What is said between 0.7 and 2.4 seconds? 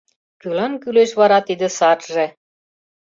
кӱлеш вара тиде сарже?